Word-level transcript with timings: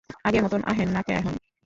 আগের 0.27 0.41
মতোন 0.45 0.61
আন 0.63 0.89
না 0.95 1.01
ক্যা 1.01 1.15
এহন? 1.17 1.35